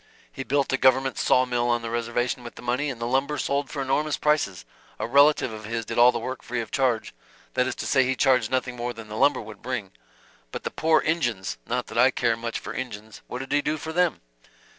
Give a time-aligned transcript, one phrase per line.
[0.31, 3.37] He built a government saw mill on the reservation with the money, and the lumber
[3.37, 4.65] sold for enormous prices
[4.97, 7.13] a relative of his did all the work free of charge
[7.53, 9.91] that is to say he charged nothing more than the lumber would bring."
[10.51, 13.77] "But the poor Injuns not that I care much for Injuns what did he do
[13.77, 14.21] for them?"